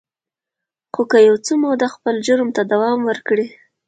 [0.93, 3.47] خو که يو څه موده خپل جرم ته دوام ورکړي.